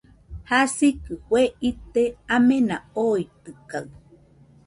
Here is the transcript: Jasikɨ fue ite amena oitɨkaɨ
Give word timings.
Jasikɨ 0.49 1.13
fue 1.25 1.41
ite 1.69 2.03
amena 2.35 2.75
oitɨkaɨ 3.05 3.83